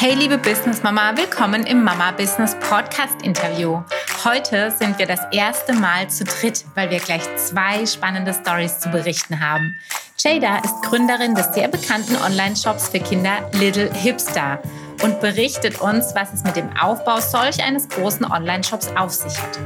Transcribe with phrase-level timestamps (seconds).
[0.00, 3.82] Hey liebe Business Mama, willkommen im Mama Business Podcast Interview.
[4.24, 8.88] Heute sind wir das erste Mal zu dritt, weil wir gleich zwei spannende Stories zu
[8.88, 9.76] berichten haben.
[10.16, 14.62] Jada ist Gründerin des sehr bekannten Online-Shops für Kinder Little Hipster
[15.02, 19.58] und berichtet uns, was es mit dem Aufbau solch eines großen Online-Shops auf sich hat.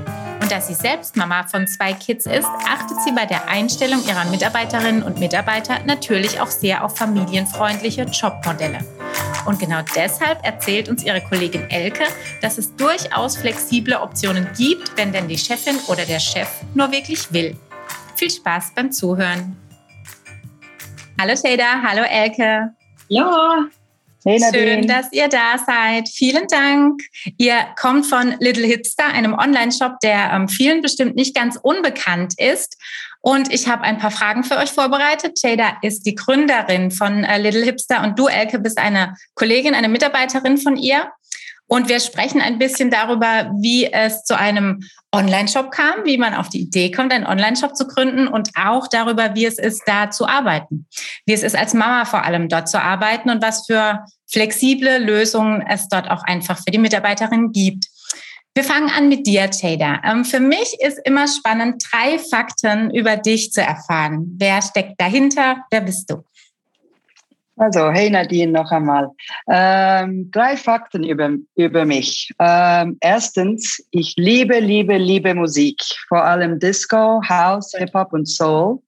[0.42, 4.24] Und da sie selbst Mama von zwei Kids ist, achtet sie bei der Einstellung ihrer
[4.24, 8.80] Mitarbeiterinnen und Mitarbeiter natürlich auch sehr auf familienfreundliche Jobmodelle.
[9.46, 12.04] Und genau deshalb erzählt uns ihre Kollegin Elke,
[12.40, 17.30] dass es durchaus flexible Optionen gibt, wenn denn die Chefin oder der Chef nur wirklich
[17.32, 17.56] will.
[18.16, 19.56] Viel Spaß beim Zuhören.
[21.20, 22.70] Hallo Shada, hallo Elke.
[23.08, 23.66] Ja.
[24.26, 26.08] Hey Schön, dass ihr da seid.
[26.08, 27.02] Vielen Dank.
[27.36, 32.78] Ihr kommt von Little Hipster, einem Online-Shop, der ähm, vielen bestimmt nicht ganz unbekannt ist.
[33.26, 35.40] Und ich habe ein paar Fragen für euch vorbereitet.
[35.42, 39.88] Jada ist die Gründerin von äh, Little Hipster und du, Elke, bist eine Kollegin, eine
[39.88, 41.10] Mitarbeiterin von ihr.
[41.66, 46.50] Und wir sprechen ein bisschen darüber, wie es zu einem Online-Shop kam, wie man auf
[46.50, 50.28] die Idee kommt, einen Online-Shop zu gründen und auch darüber, wie es ist, da zu
[50.28, 50.86] arbeiten.
[51.24, 55.64] Wie es ist, als Mama vor allem dort zu arbeiten und was für flexible Lösungen
[55.66, 57.86] es dort auch einfach für die Mitarbeiterinnen gibt.
[58.56, 60.00] Wir fangen an mit dir, Jada.
[60.04, 64.32] Ähm, für mich ist immer spannend, drei Fakten über dich zu erfahren.
[64.38, 65.64] Wer steckt dahinter?
[65.72, 66.22] Wer bist du?
[67.56, 69.10] Also, hey Nadine, noch einmal.
[69.48, 72.30] Ähm, drei Fakten über, über mich.
[72.38, 75.80] Ähm, erstens, ich liebe, liebe, liebe Musik.
[76.06, 78.78] Vor allem Disco, House, Hip-Hop und Soul.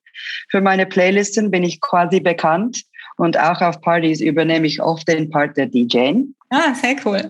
[0.48, 2.82] Für meine Playlisten bin ich quasi bekannt
[3.16, 6.22] und auch auf Partys übernehme ich oft den Part der DJ.
[6.50, 7.28] Ah, sehr cool.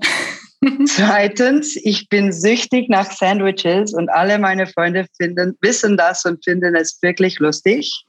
[0.87, 6.75] Zweitens, ich bin süchtig nach Sandwiches und alle meine Freunde finden, wissen das und finden
[6.75, 8.05] es wirklich lustig.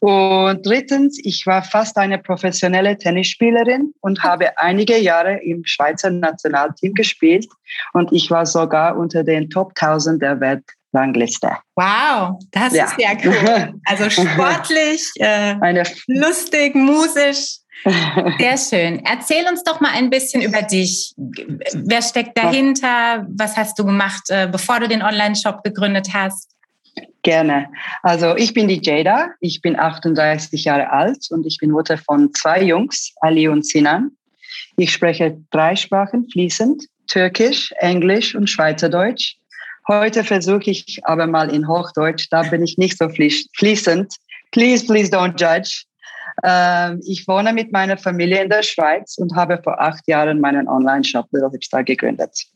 [0.00, 6.94] Und drittens, ich war fast eine professionelle Tennisspielerin und habe einige Jahre im Schweizer Nationalteam
[6.94, 7.46] gespielt
[7.92, 11.50] und ich war sogar unter den Top 1000 der Weltrangliste.
[11.76, 12.84] Wow, das ja.
[12.84, 13.74] ist sehr cool.
[13.84, 17.59] Also sportlich, äh, eine lustig, musisch.
[18.38, 19.02] Sehr schön.
[19.04, 21.14] Erzähl uns doch mal ein bisschen über dich.
[21.16, 23.26] Wer steckt dahinter?
[23.30, 26.50] Was hast du gemacht, äh, bevor du den Online-Shop gegründet hast?
[27.22, 27.68] Gerne.
[28.02, 32.32] Also ich bin die Jada, ich bin 38 Jahre alt und ich bin Mutter von
[32.34, 34.12] zwei Jungs, Ali und Sinan.
[34.76, 39.36] Ich spreche drei Sprachen fließend, Türkisch, Englisch und Schweizerdeutsch.
[39.88, 44.14] Heute versuche ich aber mal in Hochdeutsch, da bin ich nicht so fließend.
[44.52, 45.84] Please, please don't judge.
[46.44, 50.68] Ähm, ich wohne mit meiner Familie in der Schweiz und habe vor acht Jahren meinen
[50.68, 52.46] Online-Shop Little Hipster gegründet.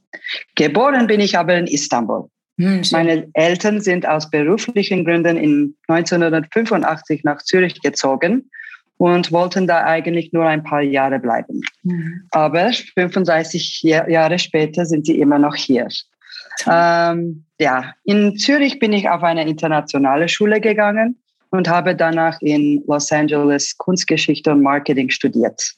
[0.55, 2.29] Geboren bin ich aber in Istanbul.
[2.59, 8.49] Hm, Meine Eltern sind aus beruflichen Gründen in 1985 nach Zürich gezogen
[8.97, 11.63] und wollten da eigentlich nur ein paar Jahre bleiben.
[11.83, 12.29] Mhm.
[12.31, 15.89] Aber 35 Jahre später sind sie immer noch hier.
[16.71, 21.19] Ähm, ja, in Zürich bin ich auf eine internationale Schule gegangen
[21.55, 25.75] und habe danach in Los Angeles Kunstgeschichte und Marketing studiert.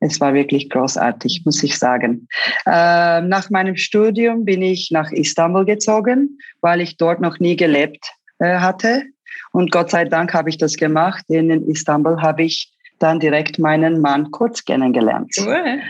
[0.00, 2.28] Es war wirklich großartig, muss ich sagen.
[2.66, 8.04] Äh, nach meinem Studium bin ich nach Istanbul gezogen, weil ich dort noch nie gelebt
[8.38, 9.04] äh, hatte.
[9.52, 11.24] Und Gott sei Dank habe ich das gemacht.
[11.30, 15.32] Denn in Istanbul habe ich dann direkt meinen Mann kurz kennengelernt.
[15.38, 15.80] Cool.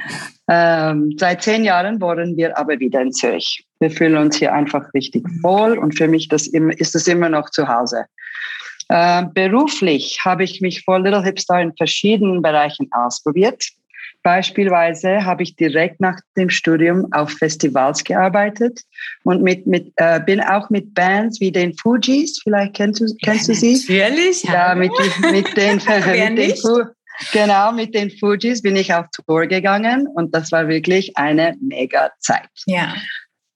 [0.48, 3.66] Ähm, seit zehn Jahren wohnen wir aber wieder in Zürich.
[3.80, 7.50] Wir fühlen uns hier einfach richtig wohl und für mich das ist es immer noch
[7.50, 8.04] zu Hause.
[8.94, 13.64] Äh, beruflich habe ich mich vor Little Hipster in verschiedenen Bereichen ausprobiert.
[14.22, 18.82] Beispielsweise habe ich direkt nach dem Studium auf Festivals gearbeitet
[19.24, 23.48] und mit, mit, äh, bin auch mit Bands wie den Fugees, vielleicht kennst du, kennst
[23.48, 23.74] du sie?
[23.88, 24.44] Natürlich.
[24.44, 24.92] Ja, mit,
[25.32, 25.76] mit den,
[26.36, 26.54] mit den
[27.32, 32.12] Genau, mit den Fugees bin ich auf Tour gegangen und das war wirklich eine mega
[32.20, 32.48] Zeit.
[32.66, 32.94] Ja.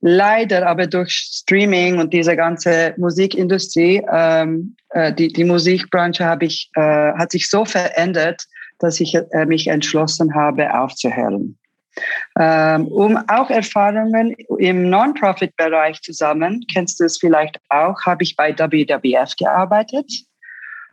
[0.01, 6.71] Leider aber durch Streaming und diese ganze Musikindustrie, ähm, äh, die, die Musikbranche habe ich,
[6.77, 8.45] äh, hat sich so verändert,
[8.79, 11.59] dass ich äh, mich entschlossen habe, aufzuhören.
[12.39, 18.37] Ähm, um auch Erfahrungen im Non-Profit-Bereich zu sammeln, kennst du es vielleicht auch, habe ich
[18.37, 20.09] bei WWF gearbeitet.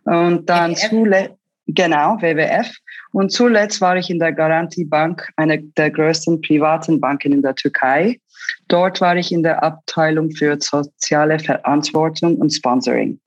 [0.05, 1.35] Und dann zuletzt,
[1.67, 2.71] genau, WWF.
[3.15, 7.55] Und zuletzt war ich in der Garantie Bank, einer der größten privaten Banken in der
[7.55, 8.19] Türkei.
[8.67, 13.17] Dort war ich in der Abteilung für soziale Verantwortung und Sponsoring.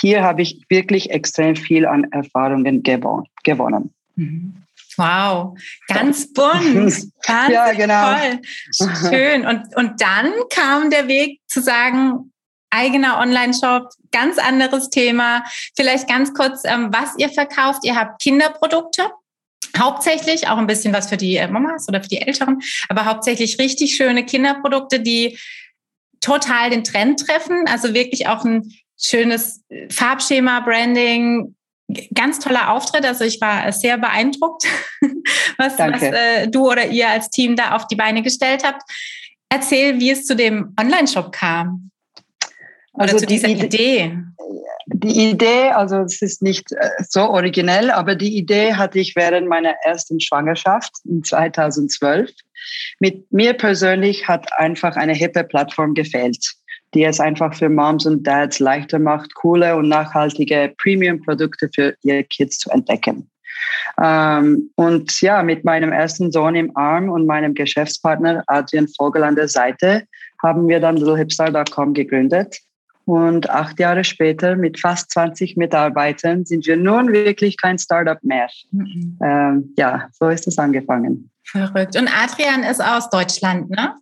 [0.00, 3.94] Hier habe ich wirklich extrem viel an Erfahrungen gewonnen.
[4.16, 4.64] Mhm.
[4.96, 5.56] Wow,
[5.86, 6.92] ganz bunt.
[7.28, 8.16] ja, genau.
[8.16, 9.10] Toll.
[9.10, 9.46] Schön.
[9.46, 12.32] Und, und dann kam der Weg zu sagen,
[12.70, 15.44] eigener Online-Shop, ganz anderes Thema.
[15.76, 17.84] Vielleicht ganz kurz, ähm, was ihr verkauft.
[17.84, 19.10] Ihr habt Kinderprodukte.
[19.78, 23.58] Hauptsächlich auch ein bisschen was für die äh, Mamas oder für die Älteren, aber hauptsächlich
[23.58, 25.38] richtig schöne Kinderprodukte, die
[26.20, 27.64] total den Trend treffen.
[27.66, 31.54] Also wirklich auch ein schönes Farbschema, Branding,
[32.14, 33.04] ganz toller Auftritt.
[33.04, 34.64] Also ich war sehr beeindruckt,
[35.58, 38.82] was, was äh, du oder ihr als Team da auf die Beine gestellt habt.
[39.48, 41.90] Erzähl, wie es zu dem Online-Shop kam.
[42.92, 44.18] Oder also zu dieser die Idee.
[44.86, 49.48] Die Idee, also es ist nicht äh, so originell, aber die Idee hatte ich während
[49.48, 52.30] meiner ersten Schwangerschaft in 2012.
[52.98, 56.56] Mit mir persönlich hat einfach eine hippe Plattform gefehlt
[56.94, 62.24] die es einfach für Moms und Dads leichter macht, coole und nachhaltige Premium-Produkte für ihre
[62.24, 63.30] Kids zu entdecken.
[64.02, 69.36] Ähm, und ja, mit meinem ersten Sohn im Arm und meinem Geschäftspartner Adrian Vogel an
[69.36, 70.04] der Seite
[70.42, 72.58] haben wir dann littlehipstar.com gegründet.
[73.10, 78.48] Und acht Jahre später mit fast 20 Mitarbeitern sind wir nun wirklich kein Startup mehr.
[78.70, 79.18] Mhm.
[79.20, 81.28] Ähm, ja, so ist es angefangen.
[81.42, 81.96] Verrückt.
[81.96, 83.96] Und Adrian ist aus Deutschland, ne?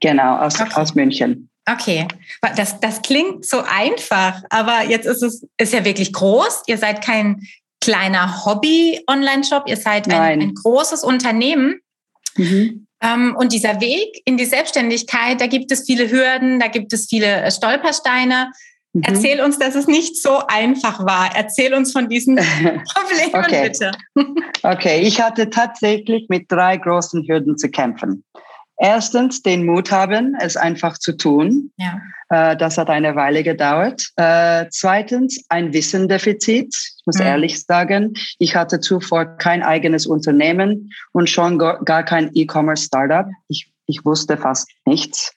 [0.00, 0.72] Genau, aus, okay.
[0.74, 1.48] aus München.
[1.70, 2.08] Okay,
[2.56, 6.64] das, das klingt so einfach, aber jetzt ist es ist ja wirklich groß.
[6.66, 7.46] Ihr seid kein
[7.80, 11.78] kleiner Hobby-Online-Shop, ihr seid ein, ein, großes Unternehmen.
[12.34, 12.87] Mhm.
[13.02, 17.06] Ähm, und dieser Weg in die Selbstständigkeit, da gibt es viele Hürden, da gibt es
[17.06, 18.50] viele äh, Stolpersteine.
[18.92, 19.02] Mhm.
[19.04, 21.30] Erzähl uns, dass es nicht so einfach war.
[21.34, 23.70] Erzähl uns von diesen Problemen okay.
[23.70, 23.92] bitte.
[24.62, 28.24] okay, ich hatte tatsächlich mit drei großen Hürden zu kämpfen.
[28.78, 31.72] Erstens den Mut haben, es einfach zu tun.
[31.76, 32.00] Ja.
[32.28, 34.10] Äh, das hat eine Weile gedauert.
[34.16, 36.74] Äh, zweitens ein Wissendefizit.
[36.74, 37.26] Ich muss mhm.
[37.26, 43.26] ehrlich sagen, ich hatte zuvor kein eigenes Unternehmen und schon gar kein E-Commerce-Startup.
[43.48, 45.32] Ich, ich wusste fast nichts.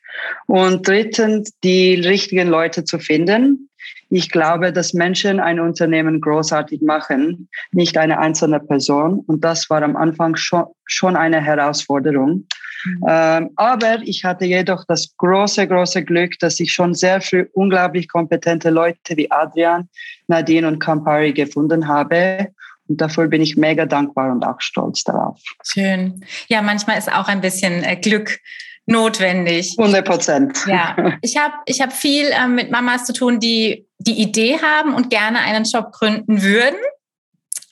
[0.46, 3.70] Und drittens die richtigen Leute zu finden.
[4.14, 9.20] Ich glaube, dass Menschen ein Unternehmen großartig machen, nicht eine einzelne Person.
[9.26, 12.46] Und das war am Anfang schon, schon eine Herausforderung.
[12.84, 13.06] Mhm.
[13.08, 18.10] Ähm, aber ich hatte jedoch das große, große Glück, dass ich schon sehr früh unglaublich
[18.10, 19.88] kompetente Leute wie Adrian,
[20.28, 22.50] Nadine und Campari gefunden habe.
[22.90, 25.40] Und dafür bin ich mega dankbar und auch stolz darauf.
[25.64, 26.26] Schön.
[26.50, 28.40] Ja, manchmal ist auch ein bisschen äh, Glück
[28.86, 29.76] notwendig.
[29.78, 30.58] 100 Prozent.
[30.68, 34.94] Ja, ich habe ich hab viel äh, mit Mamas zu tun, die die Idee haben
[34.94, 36.80] und gerne einen Job gründen würden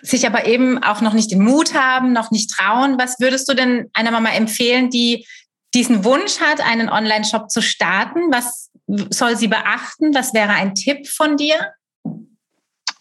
[0.01, 2.97] sich aber eben auch noch nicht den Mut haben, noch nicht trauen.
[2.97, 5.25] Was würdest du denn einer Mama empfehlen, die
[5.73, 8.31] diesen Wunsch hat, einen Online-Shop zu starten?
[8.31, 10.13] Was soll sie beachten?
[10.15, 11.55] Was wäre ein Tipp von dir?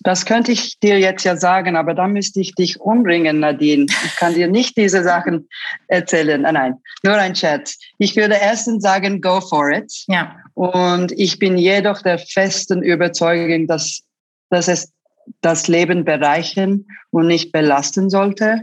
[0.01, 3.87] Das könnte ich dir jetzt ja sagen, aber da müsste ich dich umbringen, Nadine.
[4.05, 5.49] Ich kann dir nicht diese Sachen
[5.89, 6.43] erzählen.
[6.43, 7.75] Nein, nein, nur ein Chat.
[7.99, 9.93] Ich würde erstens sagen, go for it.
[10.07, 10.37] Ja.
[10.58, 14.02] Und ich bin jedoch der festen Überzeugung, dass,
[14.50, 14.93] dass es
[15.40, 18.62] das Leben bereichern und nicht belasten sollte.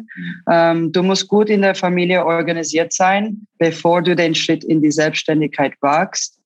[0.51, 4.91] Ähm, du musst gut in der Familie organisiert sein, bevor du den Schritt in die
[4.91, 6.37] Selbstständigkeit wagst.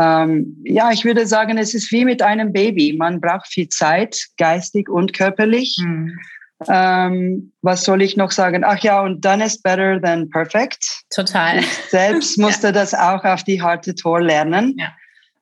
[0.00, 2.94] Ähm, ja, ich würde sagen, es ist wie mit einem Baby.
[2.96, 5.78] Man braucht viel Zeit, geistig und körperlich.
[5.82, 6.16] Mhm.
[6.68, 8.64] Ähm, was soll ich noch sagen?
[8.64, 10.84] Ach ja, und dann ist better than perfect.
[11.14, 11.58] Total.
[11.58, 12.72] Ich selbst musste ja.
[12.72, 14.74] das auch auf die harte Tor lernen.
[14.78, 14.88] Ja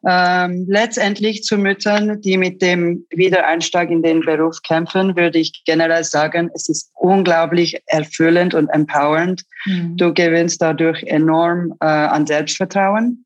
[0.07, 6.05] ähm, letztendlich zu Müttern, die mit dem Wiedereinstieg in den Beruf kämpfen, würde ich generell
[6.05, 9.43] sagen, es ist unglaublich erfüllend und empowernd.
[9.67, 9.97] Mhm.
[9.97, 13.25] Du gewinnst dadurch enorm äh, an Selbstvertrauen.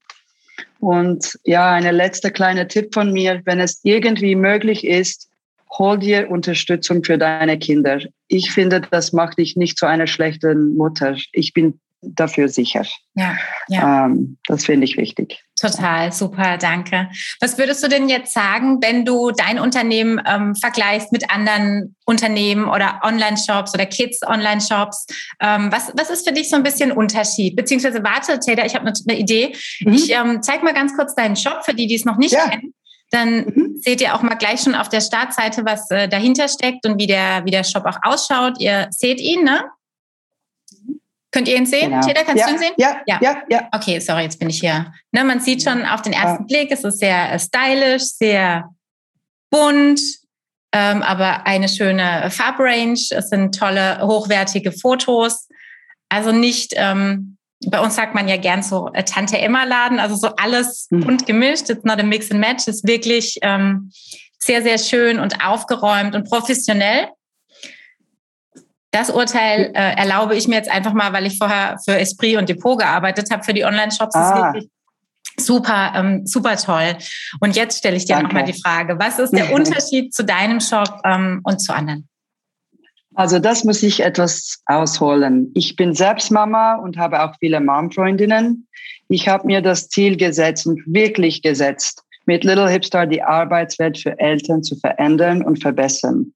[0.80, 5.30] Und ja, eine letzte kleine Tipp von mir, wenn es irgendwie möglich ist,
[5.78, 8.00] hol dir Unterstützung für deine Kinder.
[8.28, 11.16] Ich finde, das macht dich nicht zu einer schlechten Mutter.
[11.32, 12.84] Ich bin dafür sicher.
[13.14, 13.36] Ja,
[13.68, 14.06] ja.
[14.06, 15.42] Ähm, das finde ich wichtig.
[15.60, 17.08] Total, super, danke.
[17.40, 22.68] Was würdest du denn jetzt sagen, wenn du dein Unternehmen ähm, vergleichst mit anderen Unternehmen
[22.68, 25.06] oder Online-Shops oder Kids-Online-Shops?
[25.40, 27.56] Ähm, was, was ist für dich so ein bisschen Unterschied?
[27.56, 29.54] Beziehungsweise, warte, Taylor, ich habe eine Idee.
[29.80, 29.92] Mhm.
[29.94, 32.48] Ich ähm, zeig mal ganz kurz deinen Shop für die, die es noch nicht ja.
[32.48, 32.74] kennen.
[33.10, 33.76] Dann mhm.
[33.76, 37.06] seht ihr auch mal gleich schon auf der Startseite, was äh, dahinter steckt und wie
[37.06, 38.60] der, wie der Shop auch ausschaut.
[38.60, 39.64] Ihr seht ihn, ne?
[41.34, 41.90] Könnt ihr ihn sehen?
[41.90, 42.06] Genau.
[42.06, 42.72] Teda, kannst ja, du ihn sehen?
[42.76, 43.68] Ja, ja, ja, ja.
[43.72, 44.92] Okay, sorry, jetzt bin ich hier.
[45.10, 46.46] Ne, man sieht schon auf den ersten ja.
[46.46, 48.70] Blick, es ist sehr äh, stylisch, sehr
[49.50, 50.00] bunt,
[50.72, 53.00] ähm, aber eine schöne Farbrange.
[53.10, 55.48] Es sind tolle, hochwertige Fotos.
[56.08, 57.36] Also nicht, ähm,
[57.70, 61.00] bei uns sagt man ja gern so äh, Tante Emma Laden, also so alles mhm.
[61.00, 61.70] bunt gemischt.
[61.70, 62.66] It's not a mix and match.
[62.66, 63.90] Ist wirklich ähm,
[64.38, 67.08] sehr, sehr schön und aufgeräumt und professionell.
[68.90, 72.48] Das Urteil äh, erlaube ich mir jetzt einfach mal, weil ich vorher für Esprit und
[72.48, 74.14] Depot gearbeitet habe, für die Online-Shops.
[74.14, 74.28] Ah.
[74.28, 74.70] ist wirklich
[75.36, 76.96] super, ähm, super toll.
[77.40, 81.00] Und jetzt stelle ich dir nochmal die Frage, was ist der Unterschied zu deinem Shop
[81.04, 82.08] ähm, und zu anderen?
[83.14, 85.50] Also das muss ich etwas ausholen.
[85.54, 88.66] Ich bin selbst Mama und habe auch viele Mom-Freundinnen.
[89.08, 94.18] Ich habe mir das Ziel gesetzt und wirklich gesetzt, mit Little Hipstar die Arbeitswelt für
[94.18, 96.32] Eltern zu verändern und verbessern.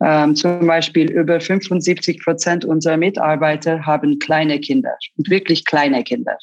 [0.00, 6.36] Ähm, zum Beispiel über 75 Prozent unserer Mitarbeiter haben kleine Kinder und wirklich kleine Kinder.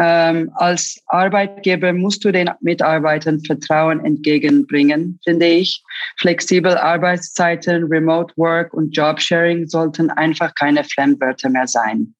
[0.00, 5.82] Ähm, als Arbeitgeber musst du den Mitarbeitern Vertrauen entgegenbringen, finde ich.
[6.18, 12.14] Flexible Arbeitszeiten, Remote Work und Jobsharing sollten einfach keine Fremdwörter mehr sein.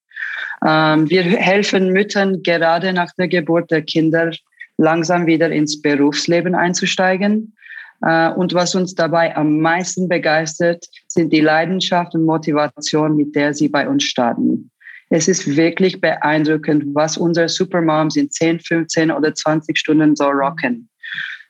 [0.66, 4.30] Ähm, wir helfen Müttern gerade nach der Geburt der Kinder
[4.76, 7.54] langsam wieder ins Berufsleben einzusteigen.
[8.02, 13.54] Äh, und was uns dabei am meisten begeistert, sind die Leidenschaft und Motivation, mit der
[13.54, 14.70] sie bei uns starten.
[15.10, 20.88] Es ist wirklich beeindruckend, was unsere Supermoms in 10, 15 oder 20 Stunden so rocken.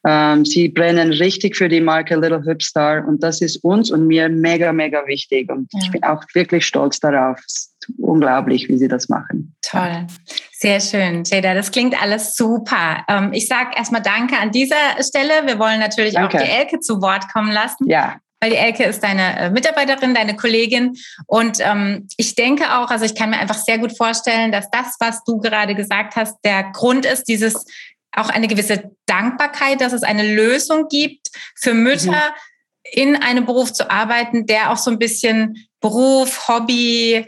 [0.07, 4.07] Ähm, sie brennen richtig für die Marke Little Hip Star und das ist uns und
[4.07, 5.51] mir mega, mega wichtig.
[5.51, 5.81] Und ja.
[5.83, 7.39] ich bin auch wirklich stolz darauf.
[7.45, 9.57] Es ist unglaublich, wie sie das machen.
[9.63, 10.07] Toll.
[10.53, 11.55] Sehr schön, Jada.
[11.55, 13.05] Das klingt alles super.
[13.09, 15.47] Ähm, ich sage erstmal Danke an dieser Stelle.
[15.47, 16.39] Wir wollen natürlich Danke.
[16.39, 17.89] auch die Elke zu Wort kommen lassen.
[17.89, 20.97] Ja weil die Elke ist deine äh, Mitarbeiterin, deine Kollegin.
[21.27, 24.97] Und ähm, ich denke auch, also ich kann mir einfach sehr gut vorstellen, dass das,
[25.01, 27.65] was du gerade gesagt hast, der Grund ist, dieses
[28.13, 32.93] auch eine gewisse Dankbarkeit, dass es eine Lösung gibt für Mütter, mhm.
[32.93, 37.27] in einem Beruf zu arbeiten, der auch so ein bisschen Beruf, Hobby,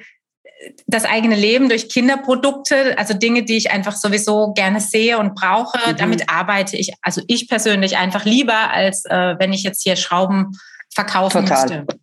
[0.87, 5.79] das eigene Leben durch Kinderprodukte, also Dinge, die ich einfach sowieso gerne sehe und brauche.
[5.93, 5.97] Mhm.
[5.97, 10.59] Damit arbeite ich, also ich persönlich einfach lieber, als äh, wenn ich jetzt hier Schrauben
[10.95, 11.85] verkaufen Total.
[11.85, 12.01] müsste.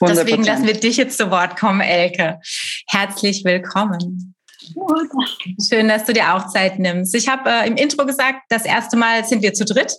[0.00, 0.14] 100%.
[0.14, 2.40] Deswegen lassen wir dich jetzt zu Wort kommen, Elke.
[2.86, 4.34] Herzlich willkommen.
[5.68, 7.14] Schön, dass du dir auch Zeit nimmst.
[7.14, 9.94] Ich habe äh, im Intro gesagt, das erste Mal sind wir zu dritt,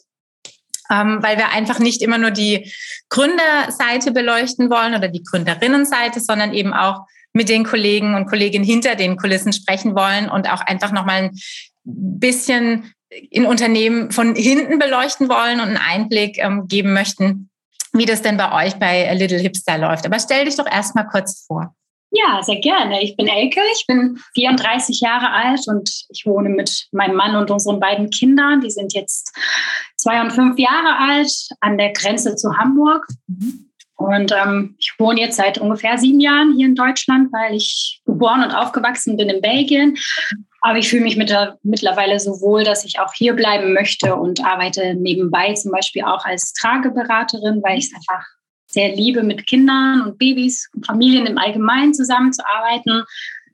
[0.90, 2.72] ähm, weil wir einfach nicht immer nur die
[3.10, 8.96] Gründerseite beleuchten wollen oder die Gründerinnenseite, sondern eben auch mit den Kollegen und Kolleginnen hinter
[8.96, 11.40] den Kulissen sprechen wollen und auch einfach nochmal ein
[11.84, 17.51] bisschen in Unternehmen von hinten beleuchten wollen und einen Einblick ähm, geben möchten,
[17.94, 20.06] wie das denn bei euch bei Little Hipster läuft.
[20.06, 21.76] Aber stell dich doch erstmal kurz vor.
[22.14, 23.02] Ja, sehr gerne.
[23.02, 27.50] Ich bin Elke, ich bin 34 Jahre alt und ich wohne mit meinem Mann und
[27.50, 28.60] unseren beiden Kindern.
[28.60, 29.34] Die sind jetzt
[29.96, 31.32] zwei und fünf Jahre alt
[31.62, 33.08] an der Grenze zu Hamburg.
[33.96, 38.44] Und ähm, ich wohne jetzt seit ungefähr sieben Jahren hier in Deutschland, weil ich geboren
[38.44, 39.98] und aufgewachsen bin in Belgien.
[40.62, 44.46] Aber ich fühle mich mit mittlerweile so wohl, dass ich auch hier bleiben möchte und
[44.46, 48.26] arbeite nebenbei zum Beispiel auch als Trageberaterin, weil ich es einfach
[48.68, 53.04] sehr liebe, mit Kindern und Babys und Familien im Allgemeinen zusammenzuarbeiten.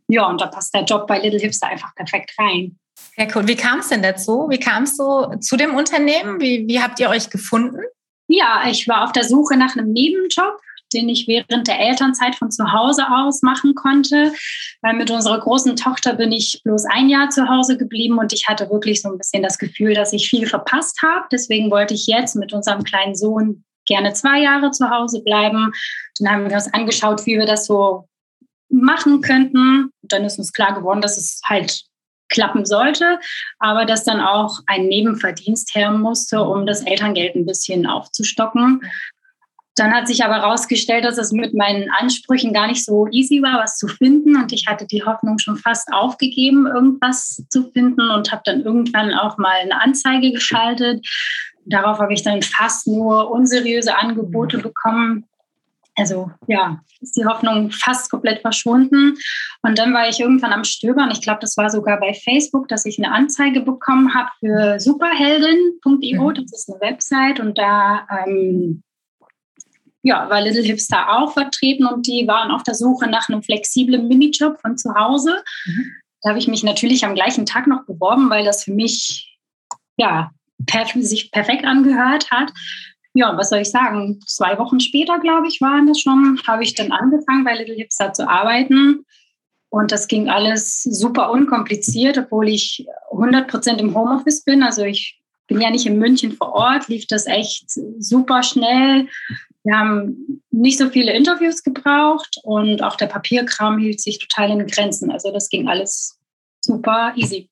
[0.10, 2.78] Ja, und da passt der Job bei Little Hipster einfach perfekt rein.
[3.16, 3.48] Ja, cool.
[3.48, 4.48] Wie kam es denn dazu?
[4.50, 6.40] Wie kamst du zu dem Unternehmen?
[6.40, 7.82] Wie, wie habt ihr euch gefunden?
[8.28, 10.60] Ja, ich war auf der Suche nach einem Nebenjob
[10.94, 14.34] den ich während der Elternzeit von zu Hause aus machen konnte.
[14.82, 18.48] Weil mit unserer großen Tochter bin ich bloß ein Jahr zu Hause geblieben und ich
[18.48, 21.26] hatte wirklich so ein bisschen das Gefühl, dass ich viel verpasst habe.
[21.32, 25.72] Deswegen wollte ich jetzt mit unserem kleinen Sohn gerne zwei Jahre zu Hause bleiben.
[26.20, 28.08] Dann haben wir uns angeschaut, wie wir das so
[28.70, 29.92] machen könnten.
[30.02, 31.84] Und dann ist uns klar geworden, dass es halt
[32.30, 33.20] klappen sollte,
[33.60, 38.82] aber dass dann auch ein Nebenverdienst her musste, um das Elterngeld ein bisschen aufzustocken.
[39.78, 43.60] Dann hat sich aber herausgestellt, dass es mit meinen Ansprüchen gar nicht so easy war,
[43.62, 44.36] was zu finden.
[44.36, 49.14] Und ich hatte die Hoffnung schon fast aufgegeben, irgendwas zu finden und habe dann irgendwann
[49.14, 51.08] auch mal eine Anzeige geschaltet.
[51.66, 55.26] Darauf habe ich dann fast nur unseriöse Angebote bekommen.
[55.96, 59.16] Also ja, ist die Hoffnung fast komplett verschwunden.
[59.62, 61.12] Und dann war ich irgendwann am Stöbern.
[61.12, 66.32] Ich glaube, das war sogar bei Facebook, dass ich eine Anzeige bekommen habe für superheldin.io.
[66.32, 68.84] Das ist eine Website und da ähm,
[70.04, 74.08] ja, war Little Hipster auch vertreten und die waren auf der Suche nach einem flexiblen
[74.08, 75.44] Minijob von zu Hause.
[75.66, 75.92] Mhm.
[76.22, 79.38] Da habe ich mich natürlich am gleichen Tag noch beworben, weil das für mich
[79.98, 80.32] ja
[80.66, 82.52] perf sich perfekt angehört hat.
[83.14, 84.20] Ja, was soll ich sagen?
[84.26, 88.14] Zwei Wochen später, glaube ich, waren das schon, habe ich dann angefangen, bei Little Hipster
[88.14, 89.06] zu arbeiten.
[89.70, 94.64] Und das ging alles super unkompliziert, obwohl ich 100 Prozent im Homeoffice bin.
[94.64, 97.66] Also ich bin ja nicht in München vor Ort, lief das echt
[98.00, 99.08] super schnell.
[99.64, 104.68] Wir haben nicht so viele Interviews gebraucht und auch der Papierkram hielt sich total in
[104.68, 105.12] Grenzen.
[105.12, 106.18] Also das ging alles
[106.62, 107.50] super easy.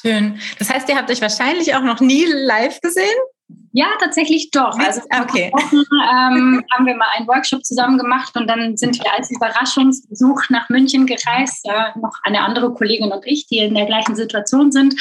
[0.00, 0.38] Schön.
[0.58, 3.18] Das heißt, ihr habt euch wahrscheinlich auch noch nie live gesehen?
[3.72, 4.76] Ja, tatsächlich doch.
[4.78, 5.50] Also okay.
[5.52, 10.42] Wochen, ähm, haben wir mal einen Workshop zusammen gemacht und dann sind wir als Überraschungsbesuch
[10.48, 11.64] nach München gereist.
[11.66, 14.94] Äh, noch eine andere Kollegin und ich, die in der gleichen Situation sind,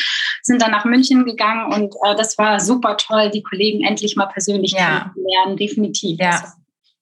[0.43, 4.27] sind dann nach München gegangen und äh, das war super toll, die Kollegen endlich mal
[4.27, 5.11] persönlich ja.
[5.13, 6.19] kennenzulernen, definitiv.
[6.19, 6.53] Ja.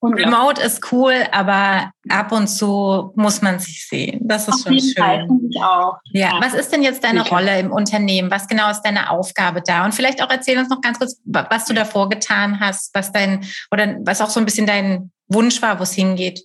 [0.03, 4.19] Remote ist cool, aber ab und zu muss man sich sehen.
[4.21, 4.93] Das ist Auf schon schön.
[4.95, 5.97] Fall, ich auch.
[6.11, 6.33] Ja.
[6.33, 6.41] ja.
[6.41, 7.33] Was ist denn jetzt deine okay.
[7.33, 8.29] Rolle im Unternehmen?
[8.29, 9.85] Was genau ist deine Aufgabe da?
[9.85, 13.45] Und vielleicht auch erzähl uns noch ganz kurz, was du davor getan hast, was dein
[13.71, 16.43] oder was auch so ein bisschen dein Wunsch war, wo es hingeht.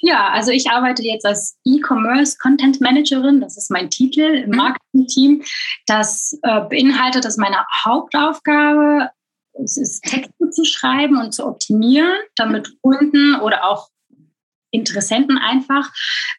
[0.00, 3.40] Ja, also ich arbeite jetzt als E-Commerce Content Managerin.
[3.40, 4.56] Das ist mein Titel im mhm.
[4.56, 5.42] Marketing-Team.
[5.86, 9.10] Das äh, beinhaltet, dass meine Hauptaufgabe
[9.62, 13.88] es ist, Texte zu schreiben und zu optimieren, damit Kunden oder auch
[14.70, 15.90] Interessenten einfach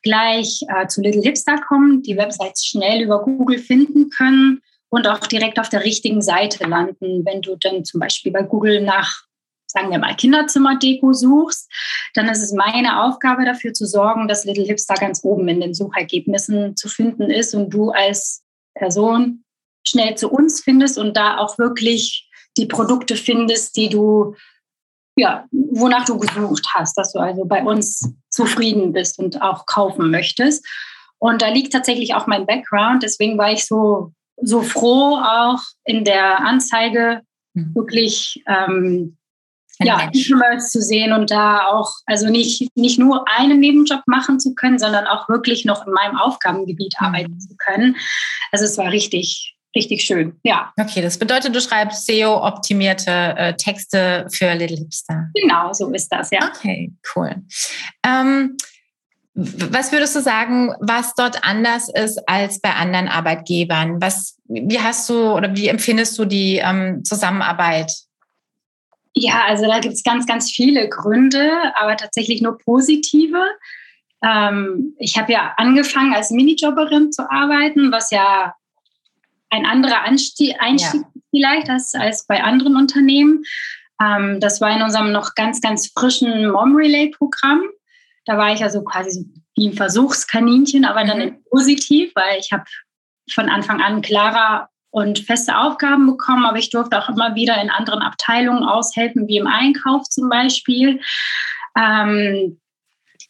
[0.03, 5.19] gleich äh, zu Little Hipster kommen, die Websites schnell über Google finden können und auch
[5.19, 7.25] direkt auf der richtigen Seite landen.
[7.25, 9.23] Wenn du dann zum Beispiel bei Google nach,
[9.65, 11.71] sagen wir mal, Kinderzimmerdeko suchst,
[12.13, 15.73] dann ist es meine Aufgabe dafür zu sorgen, dass Little Hipster ganz oben in den
[15.73, 18.43] Suchergebnissen zu finden ist und du als
[18.75, 19.43] Person
[19.87, 24.35] schnell zu uns findest und da auch wirklich die Produkte findest, die du,
[25.15, 30.11] ja, wonach du gesucht hast, dass du also bei uns zufrieden bist und auch kaufen
[30.11, 30.65] möchtest.
[31.17, 33.03] Und da liegt tatsächlich auch mein Background.
[33.03, 37.21] Deswegen war ich so, so froh, auch in der Anzeige
[37.53, 37.75] mhm.
[37.75, 39.17] wirklich ähm,
[39.81, 44.53] ja, E-Commerce zu sehen und da auch, also nicht, nicht nur einen Nebenjob machen zu
[44.53, 47.05] können, sondern auch wirklich noch in meinem Aufgabengebiet mhm.
[47.05, 47.95] arbeiten zu können.
[48.51, 50.73] Also es war richtig, richtig schön, ja.
[50.79, 55.29] Okay, das bedeutet, du schreibst SEO-optimierte äh, Texte für Little Hipster.
[55.33, 56.51] Genau, so ist das, ja.
[56.55, 57.35] Okay, cool.
[58.05, 58.57] Ähm,
[59.33, 64.01] was würdest du sagen, was dort anders ist als bei anderen Arbeitgebern?
[64.01, 67.91] Was, wie hast du oder wie empfindest du die ähm, Zusammenarbeit?
[69.13, 73.41] Ja, also da gibt es ganz, ganz viele Gründe, aber tatsächlich nur positive.
[74.23, 78.53] Ähm, ich habe ja angefangen als Minijobberin zu arbeiten, was ja
[79.49, 81.21] ein anderer Anstieg, Einstieg ja.
[81.31, 83.43] vielleicht als, als bei anderen Unternehmen.
[84.01, 87.61] Ähm, das war in unserem noch ganz, ganz frischen Mom-Relay-Programm.
[88.25, 91.43] Da war ich also quasi wie ein Versuchskaninchen, aber dann mhm.
[91.49, 92.63] positiv, weil ich habe
[93.31, 97.69] von Anfang an klarer und feste Aufgaben bekommen, aber ich durfte auch immer wieder in
[97.69, 100.99] anderen Abteilungen aushelfen, wie im Einkauf zum Beispiel.
[101.77, 102.59] Ähm,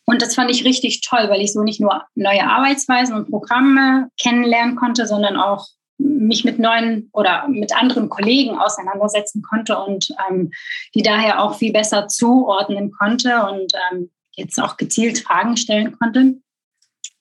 [0.05, 4.09] und das fand ich richtig toll, weil ich so nicht nur neue Arbeitsweisen und Programme
[4.19, 5.67] kennenlernen konnte, sondern auch
[5.99, 10.51] mich mit neuen oder mit anderen Kollegen auseinandersetzen konnte und ähm,
[10.95, 16.35] die daher auch viel besser zuordnen konnte und ähm, jetzt auch gezielt Fragen stellen konnte.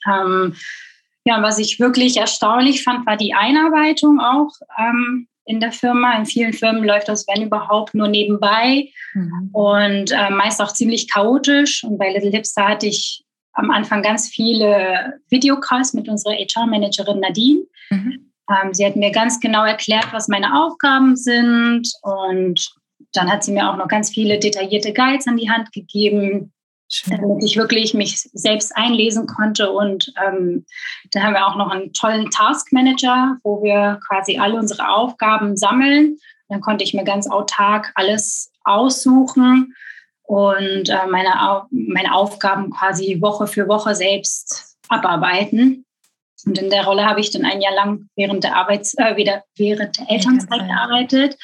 [0.07, 0.55] Ähm,
[1.25, 6.17] ja, was ich wirklich erstaunlich fand, war die Einarbeitung auch ähm, in der Firma.
[6.17, 9.51] In vielen Firmen läuft das, wenn überhaupt, nur nebenbei mhm.
[9.53, 11.83] und äh, meist auch ziemlich chaotisch.
[11.83, 17.64] Und bei Little Hipster hatte ich am Anfang ganz viele Videocalls mit unserer HR-Managerin Nadine.
[17.91, 22.73] Mhm ähm, sie hat mir ganz genau erklärt, was meine Aufgaben sind und
[23.13, 26.53] dann hat sie mir auch noch ganz viele detaillierte Guides an die Hand gegeben,
[26.91, 27.19] Schön.
[27.21, 29.71] damit ich wirklich mich selbst einlesen konnte.
[29.71, 30.65] Und ähm,
[31.13, 35.57] da haben wir auch noch einen tollen Task Manager, wo wir quasi alle unsere Aufgaben
[35.57, 36.19] sammeln.
[36.49, 39.75] Dann konnte ich mir ganz autark alles aussuchen
[40.23, 41.31] und äh, meine,
[41.71, 45.85] meine Aufgaben quasi Woche für Woche selbst abarbeiten.
[46.46, 49.44] Und in der Rolle habe ich dann ein Jahr lang während der Arbeits, äh, wieder
[49.57, 51.37] während der Elternzeit gearbeitet.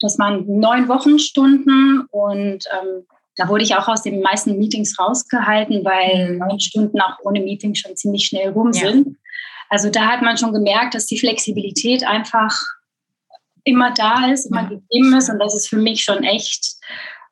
[0.00, 5.84] Das waren neun Wochenstunden und ähm, da wurde ich auch aus den meisten Meetings rausgehalten,
[5.84, 6.38] weil mhm.
[6.38, 9.06] neun Stunden auch ohne Meeting schon ziemlich schnell rum sind.
[9.06, 9.12] Ja.
[9.70, 12.58] Also da hat man schon gemerkt, dass die Flexibilität einfach
[13.64, 14.68] immer da ist, immer ja.
[14.68, 15.30] gegeben ist.
[15.30, 16.76] Und das ist für mich schon echt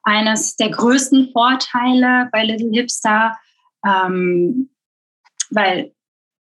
[0.03, 3.37] eines der größten Vorteile bei Little Hipster,
[3.85, 4.71] ähm,
[5.51, 5.93] weil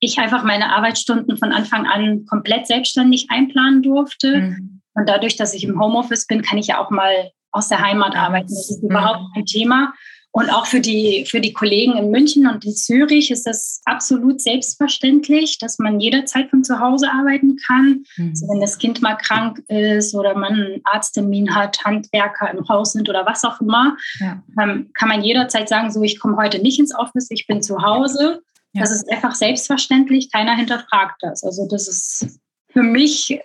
[0.00, 4.40] ich einfach meine Arbeitsstunden von Anfang an komplett selbstständig einplanen durfte.
[4.40, 4.80] Mhm.
[4.94, 8.16] Und dadurch, dass ich im Homeoffice bin, kann ich ja auch mal aus der Heimat
[8.16, 8.48] arbeiten.
[8.48, 8.90] Das ist mhm.
[8.90, 9.92] überhaupt kein Thema.
[10.32, 14.40] Und auch für die, für die Kollegen in München und in Zürich ist das absolut
[14.40, 18.04] selbstverständlich, dass man jederzeit von zu Hause arbeiten kann.
[18.16, 18.28] Mhm.
[18.30, 22.92] Also wenn das Kind mal krank ist oder man einen Arzttermin hat, Handwerker im Haus
[22.92, 24.40] sind oder was auch immer, ja.
[24.60, 27.82] ähm, kann man jederzeit sagen, so ich komme heute nicht ins Office, ich bin zu
[27.82, 28.42] Hause.
[28.72, 28.83] Ja.
[28.83, 31.42] Das ist einfach selbstverständlich, keiner hinterfragt das.
[31.42, 32.38] Also das ist
[32.72, 33.40] für mich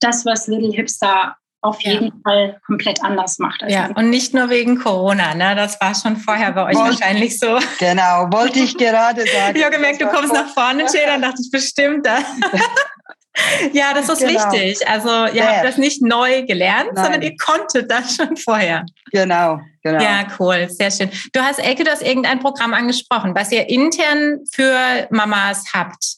[0.00, 2.12] das, was Little Hipster auf jeden ja.
[2.24, 3.62] Fall komplett anders macht.
[3.68, 5.54] ja, und nicht nur wegen Corona, ne?
[5.54, 7.58] Das war schon vorher bei euch Wollt, wahrscheinlich so.
[7.78, 9.56] Genau, wollte ich gerade sagen.
[9.56, 12.24] ich habe gemerkt, du kommst nach vorne, Jay, dann dachte ich bestimmt das.
[13.72, 14.52] ja, das ist genau.
[14.52, 14.86] wichtig.
[14.88, 15.56] Also ihr Sehr.
[15.56, 17.04] habt das nicht neu gelernt, Nein.
[17.04, 18.84] sondern ihr konntet das schon vorher.
[19.12, 20.02] Genau, genau.
[20.02, 21.10] Ja, cool, sehr schön.
[21.32, 26.16] Du hast, Elke, du hast irgendein Programm angesprochen, was ihr intern für Mamas habt.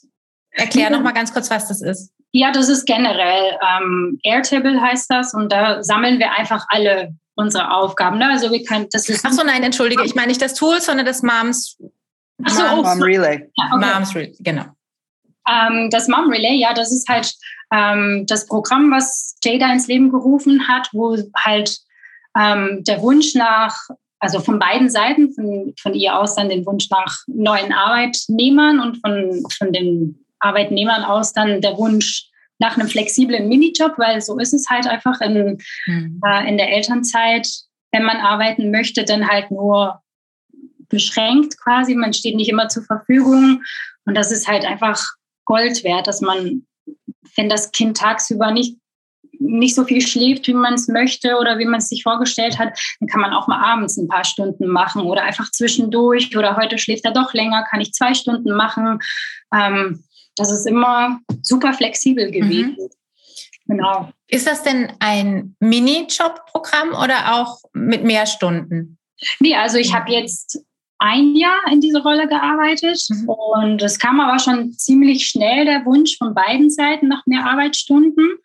[0.53, 0.96] Erklär mhm.
[0.96, 2.12] noch mal ganz kurz, was das ist.
[2.33, 3.59] Ja, das ist generell.
[3.62, 8.18] Ähm, Airtable heißt das und da sammeln wir einfach alle unsere Aufgaben.
[8.18, 8.29] Ne?
[8.31, 9.25] Also wir können, das ist.
[9.25, 11.79] Ach so, nein, entschuldige, ich meine nicht das Tool, sondern das Moms.
[12.44, 13.51] Ach so, Mom, Mom Relay.
[13.55, 13.87] Ja, okay.
[13.94, 14.64] Moms Relay, genau.
[15.53, 17.35] Ähm, das Mom Relay, ja, das ist halt
[17.73, 21.79] ähm, das Programm, was Jada ins Leben gerufen hat, wo halt
[22.38, 23.77] ähm, der Wunsch nach,
[24.19, 28.99] also von beiden Seiten, von, von ihr aus dann den Wunsch nach neuen Arbeitnehmern und
[29.01, 34.55] von, von den Arbeitnehmern aus dann der Wunsch nach einem flexiblen Minijob, weil so ist
[34.55, 36.21] es halt einfach in, mhm.
[36.25, 37.49] äh, in der Elternzeit,
[37.91, 40.01] wenn man arbeiten möchte, dann halt nur
[40.88, 41.95] beschränkt quasi.
[41.95, 43.62] Man steht nicht immer zur Verfügung.
[44.05, 45.03] Und das ist halt einfach
[45.44, 46.66] Gold wert, dass man,
[47.37, 48.76] wenn das Kind tagsüber nicht
[49.44, 52.78] nicht so viel schläft, wie man es möchte oder wie man es sich vorgestellt hat,
[53.00, 56.78] dann kann man auch mal abends ein paar Stunden machen oder einfach zwischendurch oder heute
[56.78, 58.98] schläft er doch länger, kann ich zwei Stunden machen.
[59.52, 60.05] Ähm,
[60.37, 62.33] das ist immer super flexibel mhm.
[62.33, 62.76] gewesen.
[62.78, 62.88] Mhm.
[63.66, 64.12] Genau.
[64.28, 68.98] Ist das denn ein Mini-Job-Programm oder auch mit mehr Stunden?
[69.38, 70.64] Nee, also ich habe jetzt
[71.03, 73.29] ein Jahr in diese Rolle gearbeitet mhm.
[73.29, 78.37] und es kam aber schon ziemlich schnell der Wunsch von beiden Seiten nach mehr Arbeitsstunden.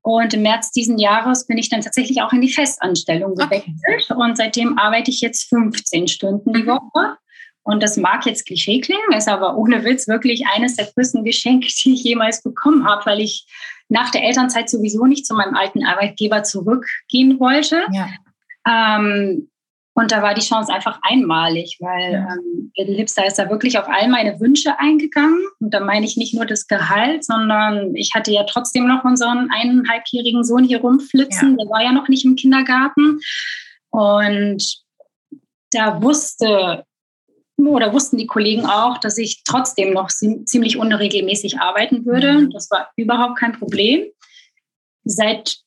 [0.00, 3.76] Und im März diesen Jahres bin ich dann tatsächlich auch in die Festanstellung gewechselt.
[4.10, 4.14] Okay.
[4.14, 6.68] Und seitdem arbeite ich jetzt 15 Stunden die mhm.
[6.68, 7.18] Woche.
[7.62, 11.68] Und das mag jetzt Klischee klingen, ist aber ohne Witz wirklich eines der größten Geschenke,
[11.84, 13.46] die ich jemals bekommen habe, weil ich
[13.88, 17.82] nach der Elternzeit sowieso nicht zu meinem alten Arbeitgeber zurückgehen wollte.
[17.92, 18.08] Ja.
[18.66, 19.50] Ähm,
[19.94, 22.28] und da war die Chance einfach einmalig, weil ja.
[22.32, 25.44] ähm, Little Hipster ist da wirklich auf all meine Wünsche eingegangen.
[25.60, 29.50] Und da meine ich nicht nur das Gehalt, sondern ich hatte ja trotzdem noch unseren
[29.50, 31.50] eineinhalbjährigen Sohn hier rumflitzen.
[31.50, 31.56] Ja.
[31.56, 33.20] Der war ja noch nicht im Kindergarten.
[33.90, 34.82] Und
[35.72, 36.84] da wusste
[37.58, 42.32] oder wussten die Kollegen auch, dass ich trotzdem noch ziemlich unregelmäßig arbeiten würde.
[42.32, 42.50] Mhm.
[42.50, 44.06] Das war überhaupt kein Problem.
[45.04, 45.58] Seit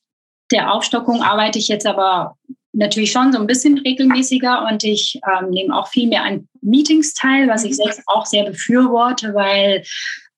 [0.50, 2.36] der Aufstockung arbeite ich jetzt aber
[2.76, 7.14] natürlich schon so ein bisschen regelmäßiger und ich ähm, nehme auch viel mehr an Meetings
[7.14, 7.76] teil, was ich mhm.
[7.76, 9.82] selbst auch sehr befürworte, weil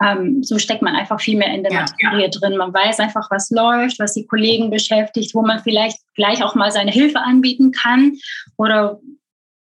[0.02, 2.30] ähm, so steckt man einfach viel mehr in der ja, Materie ja.
[2.30, 2.56] drin.
[2.56, 6.70] Man weiß einfach, was läuft, was die Kollegen beschäftigt, wo man vielleicht gleich auch mal
[6.70, 8.16] seine Hilfe anbieten kann
[8.56, 9.00] oder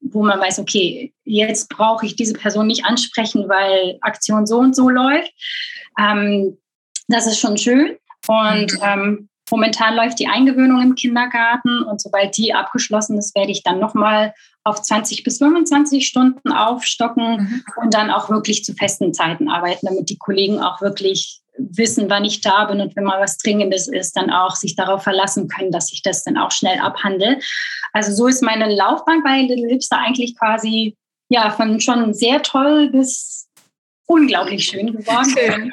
[0.00, 4.76] wo man weiß, okay, jetzt brauche ich diese Person nicht ansprechen, weil Aktion so und
[4.76, 5.32] so läuft.
[5.98, 6.58] Ähm,
[7.08, 7.96] das ist schon schön.
[8.26, 8.78] Und mhm.
[8.82, 13.78] ähm, momentan läuft die Eingewöhnung im Kindergarten und sobald die abgeschlossen ist, werde ich dann
[13.78, 14.34] nochmal
[14.64, 17.64] auf 20 bis 25 Stunden aufstocken mhm.
[17.82, 22.24] und dann auch wirklich zu festen Zeiten arbeiten, damit die Kollegen auch wirklich wissen, wann
[22.24, 25.72] ich da bin und wenn mal was Dringendes ist, dann auch sich darauf verlassen können,
[25.72, 27.40] dass ich das dann auch schnell abhandle.
[27.92, 30.96] Also so ist meine Laufbahn bei Little Hipster eigentlich quasi
[31.28, 33.47] ja von schon sehr toll bis
[34.08, 35.34] unglaublich schön geworden.
[35.36, 35.72] Schön.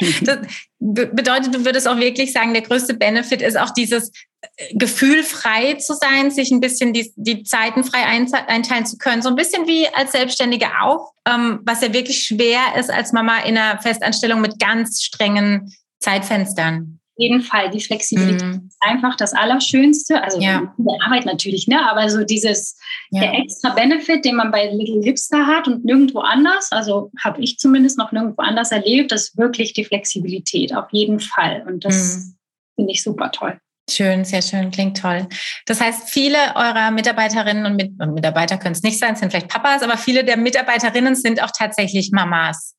[0.22, 0.38] Das
[0.80, 5.74] bedeutet, du würdest auch wirklich sagen, der größte Benefit ist auch dieses äh, Gefühl, frei
[5.74, 9.22] zu sein, sich ein bisschen die, die Zeiten frei einteilen zu können.
[9.22, 13.38] So ein bisschen wie als Selbstständige auch, ähm, was ja wirklich schwer ist als Mama
[13.44, 17.70] in einer Festanstellung mit ganz strengen Zeitfenstern jeden Fall.
[17.70, 18.66] Die Flexibilität mhm.
[18.68, 20.22] ist einfach das Allerschönste.
[20.22, 20.74] Also ja.
[20.76, 21.88] der Arbeit natürlich, ne?
[21.88, 22.76] aber so dieses,
[23.10, 23.20] ja.
[23.20, 27.58] der extra Benefit, den man bei Little Hipster hat und nirgendwo anders, also habe ich
[27.58, 31.64] zumindest noch nirgendwo anders erlebt, ist wirklich die Flexibilität, auf jeden Fall.
[31.66, 32.34] Und das mhm.
[32.76, 33.58] finde ich super toll.
[33.90, 35.26] Schön, sehr schön, klingt toll.
[35.66, 39.48] Das heißt, viele eurer Mitarbeiterinnen und, Mit und Mitarbeiter können es nicht sein, sind vielleicht
[39.48, 42.76] Papas, aber viele der Mitarbeiterinnen sind auch tatsächlich Mamas.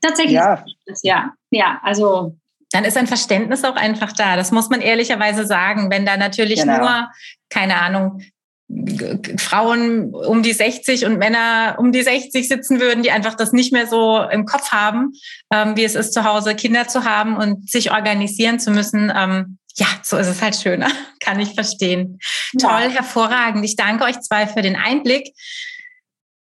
[0.00, 0.64] Tatsächlich, ja,
[1.02, 2.36] ja, ja also
[2.74, 4.34] dann ist ein Verständnis auch einfach da.
[4.34, 5.92] Das muss man ehrlicherweise sagen.
[5.92, 6.78] Wenn da natürlich genau.
[6.78, 7.08] nur,
[7.48, 8.20] keine Ahnung,
[9.38, 13.72] Frauen um die 60 und Männer um die 60 sitzen würden, die einfach das nicht
[13.72, 15.12] mehr so im Kopf haben,
[15.52, 19.12] ähm, wie es ist, zu Hause Kinder zu haben und sich organisieren zu müssen.
[19.14, 20.88] Ähm, ja, so ist es halt schöner.
[21.20, 22.18] Kann ich verstehen.
[22.54, 22.68] Ja.
[22.68, 23.64] Toll, hervorragend.
[23.64, 25.32] Ich danke euch zwei für den Einblick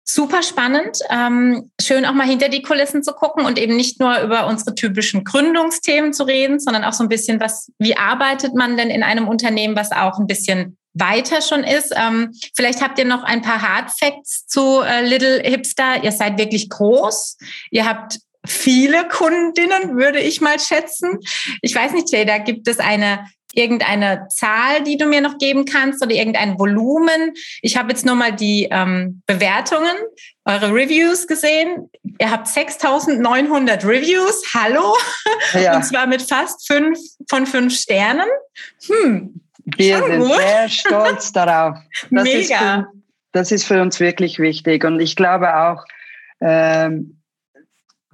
[0.09, 0.99] super spannend.
[1.09, 4.73] Ähm, schön auch mal hinter die Kulissen zu gucken und eben nicht nur über unsere
[4.73, 9.03] typischen Gründungsthemen zu reden, sondern auch so ein bisschen, was, wie arbeitet man denn in
[9.03, 11.93] einem Unternehmen, was auch ein bisschen weiter schon ist.
[11.95, 16.03] Ähm, vielleicht habt ihr noch ein paar Hard Facts zu äh, Little Hipster.
[16.03, 17.37] Ihr seid wirklich groß.
[17.69, 21.19] Ihr habt viele Kundinnen, würde ich mal schätzen.
[21.61, 23.25] Ich weiß nicht, Jada, gibt es eine
[23.57, 27.33] irgendeine Zahl, die du mir noch geben kannst oder irgendein Volumen?
[27.61, 29.95] Ich habe jetzt nur mal die ähm, Bewertungen,
[30.45, 31.89] eure Reviews gesehen.
[32.19, 34.43] Ihr habt 6900 Reviews.
[34.53, 34.95] Hallo?
[35.53, 35.75] Ja.
[35.75, 38.27] Und zwar mit fast fünf von fünf Sternen.
[38.87, 39.41] Hm.
[39.75, 40.37] Wir sind gut.
[40.37, 41.77] sehr stolz darauf.
[42.11, 42.39] Das Mega.
[42.39, 42.87] Ist für,
[43.31, 44.85] das ist für uns wirklich wichtig.
[44.85, 45.83] Und ich glaube auch,
[46.41, 47.21] ähm,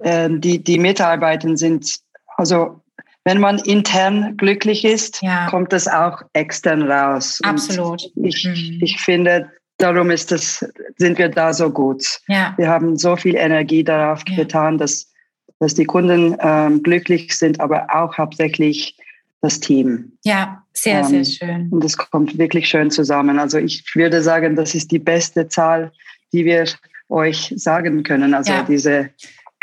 [0.00, 1.98] äh, die, die Mitarbeiter sind,
[2.36, 2.80] also
[3.24, 5.48] wenn man intern glücklich ist, ja.
[5.48, 7.40] kommt das auch extern raus.
[7.42, 8.10] Absolut.
[8.16, 8.78] Ich, mhm.
[8.82, 10.64] ich finde, darum ist das,
[10.96, 12.20] sind wir da so gut.
[12.28, 12.54] Ja.
[12.56, 14.36] Wir haben so viel Energie darauf ja.
[14.36, 15.10] getan, dass,
[15.58, 18.96] dass die Kunden ähm, glücklich sind, aber auch hauptsächlich
[19.40, 20.12] das Team.
[20.24, 21.68] Ja, sehr, ähm, sehr schön.
[21.70, 23.38] Und das kommt wirklich schön zusammen.
[23.38, 25.92] Also ich würde sagen, das ist die beste Zahl,
[26.32, 26.66] die wir
[27.08, 28.34] euch sagen können.
[28.34, 29.10] Also diese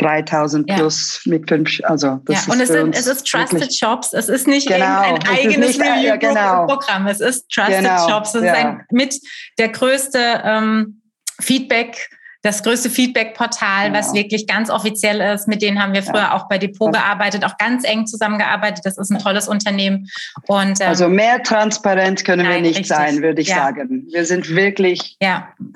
[0.02, 0.76] 3000 ja.
[0.76, 2.54] plus mit fünf, also das ja.
[2.54, 5.02] Und es, sind, es ist Trusted Jobs, es ist nicht genau.
[5.02, 6.66] ein eigenes ja, genau.
[6.68, 8.10] Programm, es ist Trusted genau.
[8.10, 9.16] Jobs, es ist ein, mit
[9.58, 11.02] der größte ähm,
[11.40, 12.10] Feedback
[12.44, 13.94] das größte Feedback-Portal, ja.
[13.94, 15.48] was wirklich ganz offiziell ist.
[15.48, 16.34] Mit denen haben wir früher ja.
[16.34, 18.84] auch bei Depot gearbeitet, auch ganz eng zusammengearbeitet.
[18.84, 20.10] Das ist ein tolles Unternehmen.
[20.48, 22.96] Und, ähm, also mehr transparent können nein, wir nicht richtig.
[22.96, 23.58] sein, würde ich ja.
[23.58, 24.08] sagen.
[24.12, 25.18] Wir sind wirklich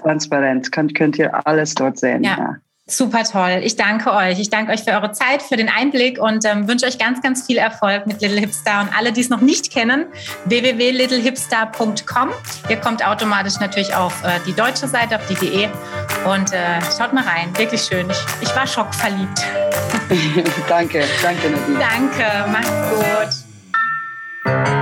[0.01, 0.71] transparent.
[0.71, 2.23] Könnt, könnt ihr alles dort sehen.
[2.23, 2.55] Ja.
[2.87, 3.61] Super toll.
[3.63, 4.39] Ich danke euch.
[4.39, 7.43] Ich danke euch für eure Zeit, für den Einblick und ähm, wünsche euch ganz, ganz
[7.43, 8.83] viel Erfolg mit Little Hipstar.
[8.83, 10.05] Und alle, die es noch nicht kennen,
[10.45, 12.29] www.littlehipstar.com.
[12.69, 15.67] Ihr kommt automatisch natürlich auf äh, die deutsche Seite, auf die DE.
[16.29, 17.57] Und äh, schaut mal rein.
[17.57, 18.07] Wirklich schön.
[18.07, 19.43] Ich, ich war schockverliebt.
[20.69, 21.79] danke, danke, Nadine.
[21.79, 23.45] Danke, macht's
[24.45, 24.74] gut.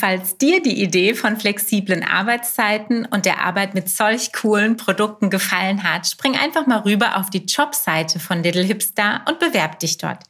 [0.00, 5.84] Falls dir die Idee von flexiblen Arbeitszeiten und der Arbeit mit solch coolen Produkten gefallen
[5.84, 10.24] hat, spring einfach mal rüber auf die Jobseite von Little Hipstar und bewerb dich dort.